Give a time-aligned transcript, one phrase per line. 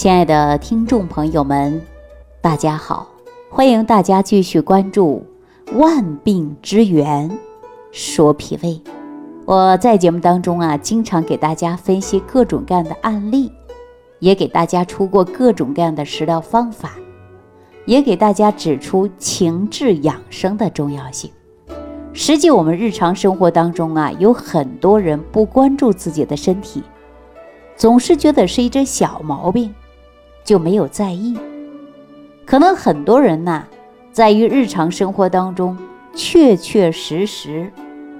[0.00, 1.78] 亲爱的听众朋友们，
[2.40, 3.06] 大家好，
[3.50, 5.22] 欢迎大家继续关注
[5.76, 7.30] 《万病之源
[7.92, 8.70] 说脾胃》。
[9.44, 13.52] 我在节目当中啊，经常给大家分析各种各样的案例，
[14.20, 16.92] 也给大家出过各种各样的食疗方法，
[17.84, 21.30] 也给大家指出情志养生的重要性。
[22.14, 26.82] 实际我们日常生活当中啊，有很多人不关注自己的身体，
[27.76, 29.70] 总是觉得是一只小毛病。
[30.44, 31.36] 就没有在意，
[32.44, 33.64] 可能很多人呐，
[34.10, 35.76] 在于日常生活当中，
[36.14, 37.70] 确确实实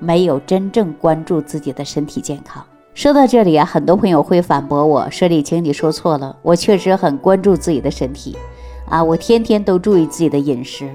[0.00, 2.64] 没有真正关注自己的身体健康。
[2.94, 8.36] 说到这里啊，很多朋友会反驳我说：“李晴，你说错了，我确实很关注自己的身体，
[8.88, 10.88] 啊，我天天都注意自己的饮食，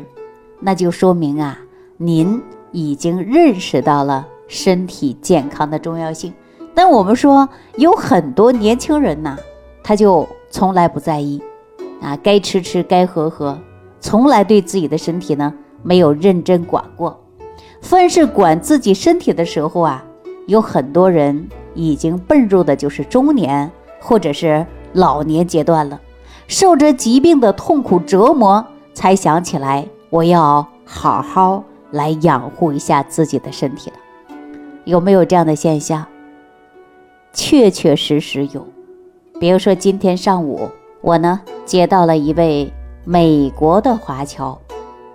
[0.59, 1.59] 那就说明啊，
[1.97, 6.33] 您已经认识到了身体健康的重要性。
[6.73, 9.37] 但我们说有很多年轻人呐，
[9.83, 10.27] 他就。
[10.49, 11.41] 从来不在意，
[12.01, 13.57] 啊，该吃吃，该喝喝，
[13.99, 17.19] 从来对自己的身体呢没有认真管过。
[17.81, 20.03] 凡是管自己身体的时候啊，
[20.47, 26.01] 有很多人已经奔入的就是中年或者是老年阶段了，
[26.47, 33.95] 受着疾病的痛苦折磨，才想起来我要好好来养护一下自己的身体了。
[34.85, 36.05] 有没有这样的现象？
[37.31, 38.67] 确确实实有。
[39.39, 40.69] 比如说，今天上午
[41.01, 42.71] 我呢接到了一位
[43.05, 44.59] 美国的华侨，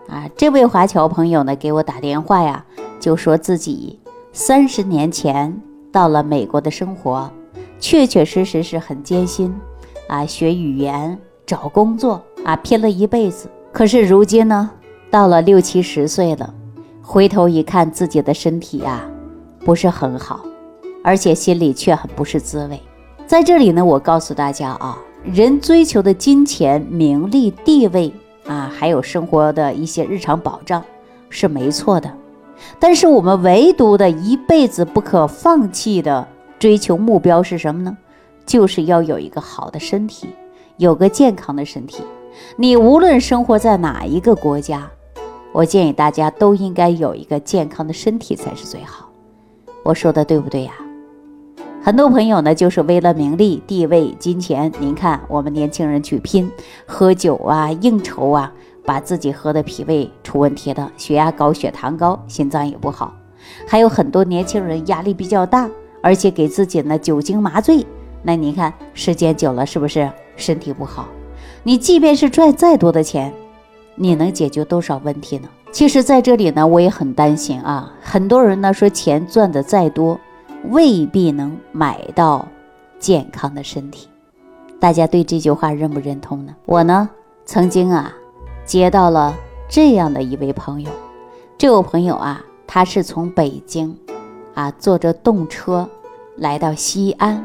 [0.08, 2.64] 啊，这位华侨朋友呢给我打电话呀，
[2.98, 4.00] 就说自己
[4.32, 5.54] 三十年前
[5.92, 7.30] 到了美国的生活，
[7.78, 9.54] 确确实实是很艰辛，
[10.08, 13.46] 啊，学语言、找工作啊，拼了一辈子。
[13.72, 14.70] 可是如今呢，
[15.10, 16.54] 到了六七十岁了，
[17.02, 19.02] 回头一看自己的身体呀，
[19.66, 20.40] 不是很好，
[21.02, 22.80] 而且心里却很不是滋味。
[23.26, 28.12] 在这里呢，我告诉大家啊，人追求的金钱、名利、地位
[28.46, 30.84] 啊，还有生活的一些日常保障
[31.30, 32.14] 是没错的，
[32.78, 37.96] 但是我们唯独的一辈子不可放弃的追求目标是什么呢？
[38.44, 40.28] 就是要有一个好的身体，
[40.76, 42.04] 有个健康的身体。
[42.56, 44.88] 你无论生活在哪一个国家，
[45.50, 49.08] 我建议大家都应该有一个健康的身体才是最好。
[49.82, 50.72] 我说的对不对呀？
[51.84, 54.72] 很多朋友呢，就是为了名利、地位、金钱。
[54.78, 56.50] 您看，我们年轻人去拼，
[56.86, 58.50] 喝酒啊、应酬啊，
[58.86, 63.12] 把自己喝的脾胃出问题了，血压高、血糖高，心脏也不好。
[63.68, 65.68] 还有很多年轻人压力比较大，
[66.00, 67.84] 而且给自己呢酒精麻醉。
[68.22, 71.06] 那您看，时间久了是不是身体不好？
[71.64, 73.30] 你即便是赚再多的钱，
[73.94, 75.48] 你能解决多少问题呢？
[75.70, 77.92] 其实，在这里呢，我也很担心啊。
[78.00, 80.18] 很多人呢说，钱赚的再多。
[80.70, 82.48] 未必能买到
[82.98, 84.08] 健康的身体，
[84.80, 86.54] 大家对这句话认不认同呢？
[86.64, 87.08] 我呢，
[87.44, 88.14] 曾经啊，
[88.64, 89.34] 接到了
[89.68, 90.90] 这样的一位朋友，
[91.58, 93.94] 这位朋友啊，他是从北京
[94.54, 95.86] 啊坐着动车
[96.36, 97.44] 来到西安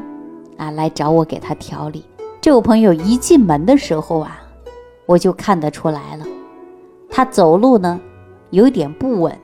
[0.56, 2.04] 啊来找我给他调理。
[2.40, 4.40] 这位朋友一进门的时候啊，
[5.04, 6.24] 我就看得出来了，
[7.10, 8.00] 他走路呢
[8.48, 9.38] 有点不稳，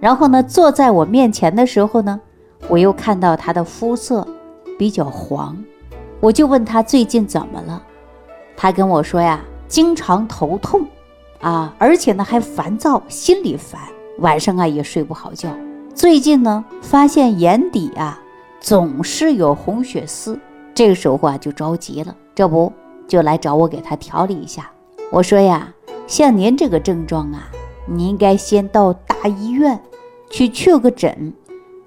[0.00, 2.20] 然后呢坐在我面前的时候呢。
[2.68, 4.26] 我又看到他的肤色
[4.78, 5.56] 比较黄，
[6.20, 7.82] 我就问他最近怎么了。
[8.56, 10.84] 他跟我说呀，经常头痛
[11.40, 13.80] 啊，而且呢还烦躁，心里烦，
[14.18, 15.48] 晚上啊也睡不好觉。
[15.94, 18.20] 最近呢发现眼底啊
[18.60, 20.38] 总是有红血丝，
[20.74, 22.72] 这个时候啊就着急了，这不
[23.06, 24.68] 就来找我给他调理一下。
[25.12, 25.72] 我说呀，
[26.08, 27.48] 像您这个症状啊，
[27.86, 29.80] 你应该先到大医院
[30.28, 31.32] 去确个诊。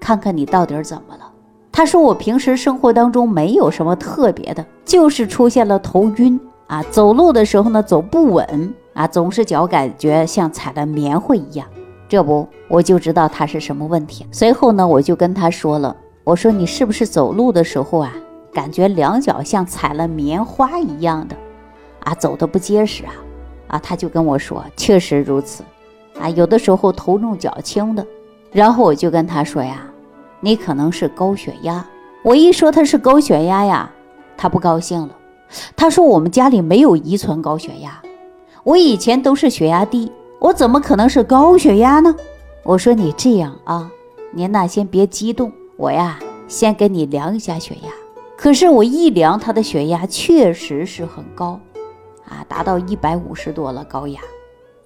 [0.00, 1.30] 看看你到底怎么了？
[1.70, 11.66] 他说我平时生活当中没有什么特别的，就是出现了头晕啊，走路的时候呢走不稳啊，总是脚感觉像踩了棉花一样。
[12.08, 14.26] 这不我就知道他是什么问题。
[14.32, 15.94] 随后呢我就跟他说了，
[16.24, 18.12] 我说你是不是走路的时候啊，
[18.52, 21.36] 感觉两脚像踩了棉花一样的
[22.00, 23.12] 啊，走的不结实啊？
[23.68, 25.62] 啊，他就跟我说确实如此
[26.20, 28.04] 啊，有的时候头重脚轻的。
[28.50, 29.86] 然后我就跟他说呀。
[30.40, 31.84] 你可能是高血压，
[32.22, 33.90] 我一说他是高血压呀，
[34.36, 35.16] 他不高兴了。
[35.76, 38.00] 他说我们家里没有遗传高血压，
[38.64, 42.14] 我以前都是血压低，我怎么可能是高血压呢？
[42.62, 43.90] 我说你这样啊，
[44.32, 47.90] 您呐先别激动，我呀先给你量一下血压。
[48.36, 51.60] 可是我一量他的血压确实是很高，
[52.26, 54.20] 啊，达到一百五十多了高压，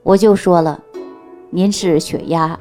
[0.03, 0.81] 我就说了，
[1.51, 2.59] 您是血压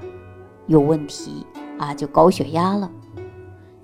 [0.68, 1.46] 有问题。
[1.78, 2.90] 啊，就高血压了，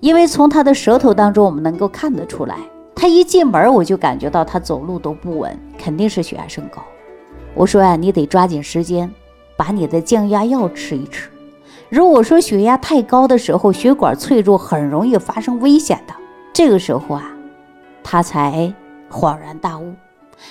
[0.00, 2.56] 因为从他的舌头当中，我们能够看得出来，
[2.94, 6.82] 他一进门我就感觉到他走路都不稳，肯定是血压升高。
[7.54, 9.10] 我说呀，你得抓紧时间
[9.56, 11.28] 把你的降压药吃一吃。
[11.88, 16.14] 如果说血压太高的时候，血管脆弱，很容易发生危险的。
[16.52, 17.32] 这个时候啊，
[18.04, 18.72] 他才
[19.10, 19.92] 恍然大悟，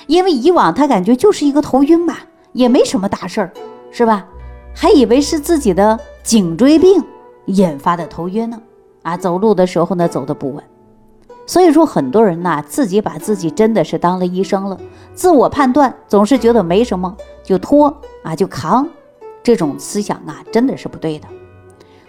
[0.07, 2.17] 因为以往他感觉就是一个头晕嘛，
[2.51, 3.53] 也没什么大事儿，
[3.89, 4.25] 是吧？
[4.75, 7.01] 还以为是自己的颈椎病
[7.49, 8.61] 引发的头晕呢。
[9.01, 10.63] 啊，走路的时候呢，走的不稳。
[11.45, 14.77] 所以说，很多人呐，自己把自己真的是当了医生了，
[15.13, 18.87] 自我判断总是觉得没什么，就拖啊，就扛。
[19.41, 21.27] 这种思想啊，真的是不对的。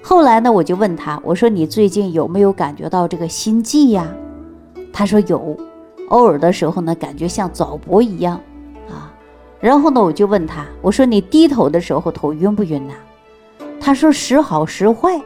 [0.03, 4.09] 后来呢，我就问他，我说你最近有没有感觉到这个心悸呀？
[4.93, 5.57] 他说有，
[6.09, 8.39] 偶尔的时候呢，感觉像早搏一样
[8.91, 9.15] 啊。
[9.61, 12.95] 然后呢，我就问他，我说你低头的时候头晕不晕呐？
[13.81, 15.19] 他说时好时坏，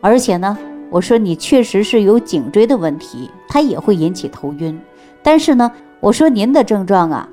[0.00, 0.56] 而且呢，
[0.90, 4.80] 我说你确实是有颈椎的问题，它也会引起头晕。
[5.22, 5.70] 但是呢，
[6.00, 7.28] 我说您的症状啊，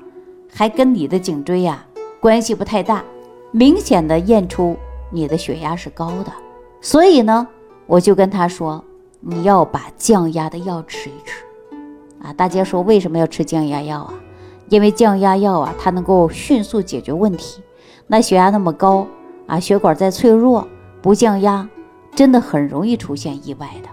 [0.52, 1.84] 还跟你的颈椎呀
[2.20, 3.02] 关系不太大。
[3.50, 4.76] 明显的验出
[5.10, 6.30] 你的血压是高的，
[6.82, 7.48] 所以呢，
[7.86, 8.84] 我就跟他说，
[9.20, 11.42] 你要把降压的药吃一吃，
[12.22, 14.12] 啊，大家说为什么要吃降压药啊？
[14.68, 17.62] 因为降压药啊，它能够迅速解决问题。
[18.06, 19.06] 那血压那么高
[19.46, 20.68] 啊，血管再脆弱，
[21.00, 21.66] 不降压，
[22.18, 23.88] 真的很容易出现意外的。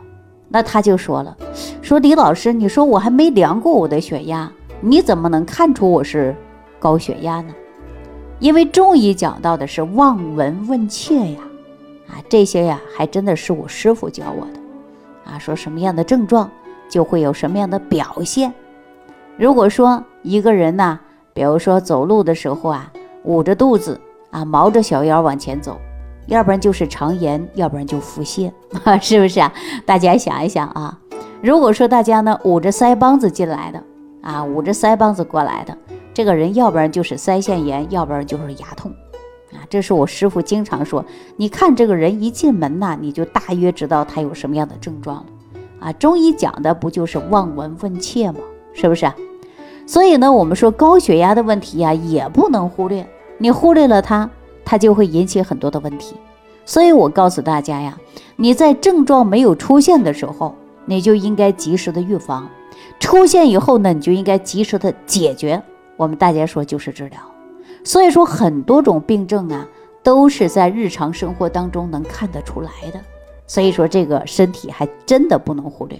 [0.49, 1.37] 那他就说了，
[1.83, 4.51] 说李老师，你说我还没量过我的血压，
[4.81, 6.35] 你怎么能看出我是
[6.79, 7.53] 高血压呢？
[8.39, 11.39] 因为中医讲到的是望闻问切呀，
[12.07, 16.49] 啊，这些呀还真的是我师傅教我的，啊，说什么样的症状
[16.89, 18.51] 就会有什么样的表现。
[19.37, 20.99] 如果说一个人呢，
[21.31, 22.91] 比如说走路的时候啊，
[23.23, 24.01] 捂着肚子
[24.31, 25.79] 啊，毛着小腰往前走，
[26.27, 28.51] 要不然就是肠炎，要不然就腹泻，
[29.01, 29.53] 是不是啊？
[29.85, 30.97] 大家想一想啊，
[31.41, 33.83] 如果说大家呢捂着腮帮子进来的，
[34.21, 35.77] 啊，捂着腮帮子过来的。
[36.13, 38.91] 这个人要不然就是腮腺炎，要不然就是牙痛，
[39.51, 41.03] 啊，这是我师傅经常说。
[41.35, 45.25] 你看这个人一进门呐，你就大约知道他有什么样的症状了，
[45.79, 48.39] 啊，中医讲的不就是望闻问切吗？
[48.73, 49.11] 是不是？
[49.85, 53.05] 所以呢，我们说高血压的问题呀，也不能忽略。
[53.37, 54.29] 你忽略了它，
[54.65, 56.15] 它就会引起很多的问题。
[56.65, 57.97] 所以我告诉大家呀，
[58.35, 62.49] 你在症状没有出现的时候，你就应该及时的预防；
[62.99, 65.61] 出现以后呢，你就应该及时的解决。
[65.95, 67.19] 我们大家说就是治疗，
[67.83, 69.65] 所以说很多种病症啊，
[70.03, 72.99] 都是在日常生活当中能看得出来的。
[73.47, 75.99] 所以说这个身体还真的不能忽略。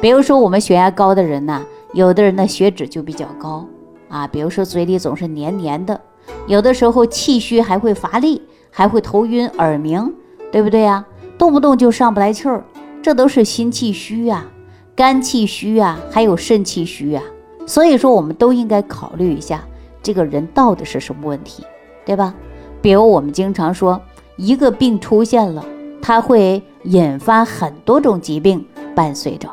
[0.00, 3.66] 比如说我们血压高的人呢，有的人的血脂就比较高
[4.08, 6.00] 啊，比如说嘴里总是黏黏的，
[6.46, 10.12] 有的时候气虚还会乏力，还会头晕耳鸣，
[10.52, 11.04] 对不对呀？
[11.36, 12.62] 动不动就上不来气儿，
[13.02, 14.46] 这都是心气虚啊、
[14.94, 17.22] 肝气虚啊，还有肾气虚啊。
[17.66, 19.64] 所以说，我们都应该考虑一下
[20.02, 21.64] 这个人到底是什么问题，
[22.04, 22.34] 对吧？
[22.82, 24.00] 比如我们经常说，
[24.36, 25.64] 一个病出现了，
[26.02, 29.48] 它会引发很多种疾病伴随着，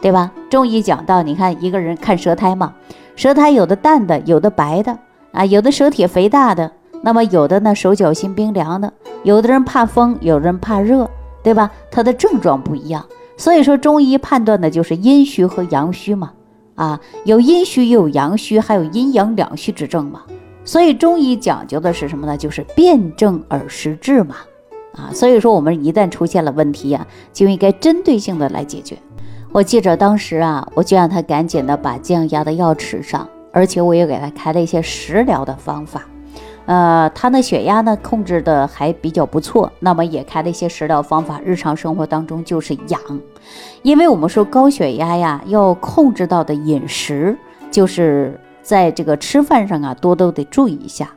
[0.00, 0.32] 对吧？
[0.48, 2.74] 中医讲到，你看一个人看舌苔嘛，
[3.14, 4.98] 舌苔有的淡的，有的白的
[5.32, 6.70] 啊，有的舌铁肥大的，
[7.02, 8.92] 那么有的呢手脚心冰凉的，
[9.22, 11.08] 有的人怕风，有的人怕热，
[11.42, 11.70] 对吧？
[11.90, 13.06] 他的症状不一样，
[13.36, 16.32] 所以说中医判断的就是阴虚和阳虚嘛。
[16.74, 20.22] 啊，有阴虚又有阳虚，还有阴阳两虚之症嘛。
[20.64, 22.36] 所以中医讲究的是什么呢？
[22.36, 24.36] 就是辨证而实治嘛。
[24.94, 28.96] 啊，所以说我们一旦出现了问题呀，就应该针对性的来解决。
[29.52, 36.02] 我记着当时啊，我就让他赶紧的把降压的药吃上，而且我也给他开了一些食疗的方法。
[36.66, 43.00] 呃，他的血压呢控制的还比较不错，那么也开了一些食疗方法，日常生活当中就是养，
[43.82, 47.36] 因为我们说高血压呀，要控制到的饮食，
[47.72, 51.10] 就是在这个吃饭上啊，多都得注意一下。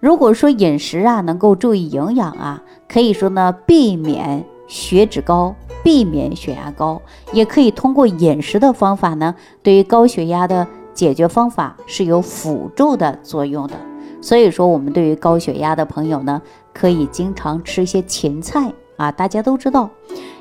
[0.00, 7.00] 如果说饮食啊能够注意营养啊，可以说呢避免血脂高，避免血压高，
[7.32, 10.66] 也可以通过饮食的方法呢，对于高血压的
[10.96, 13.74] 解决方法是有辅助的作用的。
[14.20, 19.90] 所以说，我们对于高血压的朋友呢，可以经常吃一些芹菜啊，大家都知道，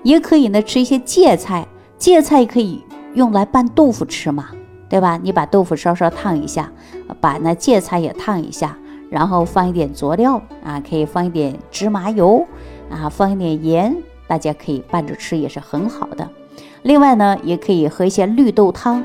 [0.02, 1.68] 也可以呢吃一些芥菜，
[2.00, 2.82] 芥菜可以
[3.14, 4.48] 用来拌豆腐吃嘛，
[4.90, 5.20] 对吧？
[5.22, 6.72] 你把豆腐稍稍烫一下，
[7.20, 8.76] 把那芥菜也烫一下，
[9.12, 12.44] 然后放一点佐料啊，可以放一点芝麻油
[12.90, 13.96] 啊，放一点盐，
[14.26, 16.28] 大家可以拌着吃也是很好的。
[16.82, 19.04] 另外呢，也可以喝一些绿豆汤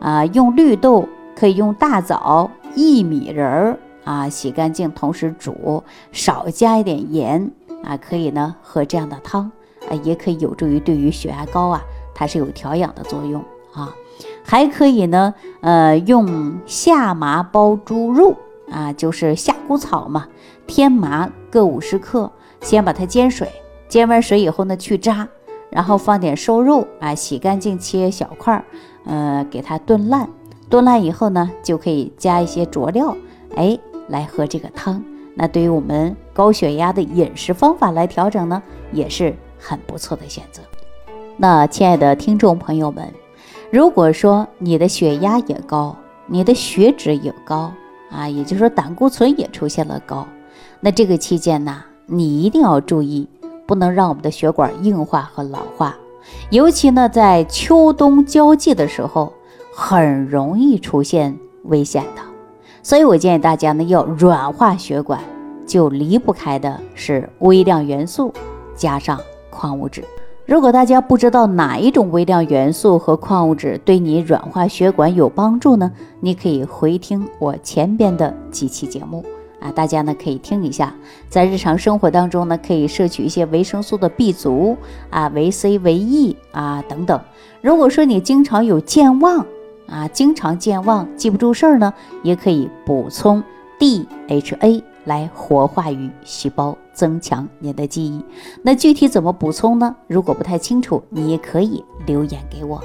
[0.00, 3.78] 啊，用绿豆可以用大枣、薏米仁儿。
[4.02, 7.50] 啊，洗干净，同时煮，少加一点盐
[7.84, 9.52] 啊，可以呢喝这样的汤
[9.88, 11.82] 啊，也可以有助于对于血压高啊，
[12.14, 13.94] 它是有调养的作用啊。
[14.42, 18.34] 还可以呢，呃，用夏麻包猪肉
[18.72, 20.26] 啊，就是夏枯草嘛，
[20.66, 23.48] 天麻各五十克，先把它煎水，
[23.86, 25.28] 煎完水以后呢去渣，
[25.68, 28.64] 然后放点瘦肉啊，洗干净切小块儿，
[29.04, 30.28] 呃，给它炖烂，
[30.68, 33.16] 炖烂以后呢就可以加一些佐料，
[33.56, 33.78] 哎，
[34.08, 35.02] 来喝这个汤。
[35.34, 40.62] 那对于我们高血压的饮食方法来调整呢，也是很不错的选择。
[41.36, 43.06] 那亲爱的听众朋友们。
[43.72, 47.72] 如果说你的血压也高，你的血脂也高
[48.10, 50.26] 啊，也就是说胆固醇也出现了高，
[50.80, 53.28] 那这个期间呢，你一定要注意，
[53.66, 55.96] 不能让我们的血管硬化和老化，
[56.50, 59.32] 尤其呢在秋冬交际的时候，
[59.74, 62.22] 很容易出现危险的。
[62.82, 65.20] 所以我建议大家呢，要软化血管，
[65.66, 68.32] 就离不开的是微量元素
[68.74, 70.02] 加上矿物质。
[70.46, 75.92] 如果大家不知道哪一种微量元素和矿物质对你软化血管有帮助呢？
[76.18, 79.24] 你可以回听我前边的几期节目
[79.60, 80.92] 啊，大家呢可以听一下，
[81.28, 84.76] 在日常生活当中呢，可以摄取一些维生素的 B 族
[85.10, 87.20] 啊、维 C、维 E 啊等等。
[87.60, 89.44] 如果说你经常有健忘
[89.86, 93.42] 啊，经常健忘记不住事儿呢，也可以补充
[93.78, 96.76] DHA 来活化于细胞。
[96.92, 98.22] 增强您的记忆，
[98.62, 99.96] 那具体怎么补充呢？
[100.06, 102.78] 如果不太清楚，你也可以留言给我。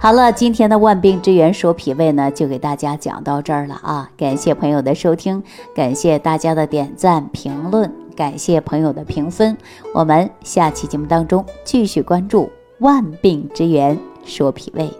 [0.00, 4.10] 好了，今天的万病之源说脾胃呢，就给大家讲到这儿了啊！
[4.16, 5.42] 感谢朋友的收听，
[5.74, 9.54] 感谢大家的点赞评论，感谢朋友的评分。
[9.92, 14.90] 我们下期节目当中继续关注万病之源说脾胃。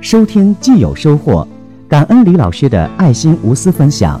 [0.00, 1.46] 收听既有收获，
[1.88, 4.20] 感恩李老师的爱心无私分享。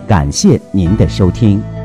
[0.11, 1.80] 感谢您的收听。